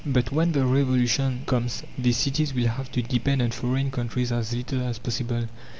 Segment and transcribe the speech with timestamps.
[0.03, 4.51] But when the Revolution comes these cities will have to depend on foreign countries as
[4.51, 5.45] little as possible.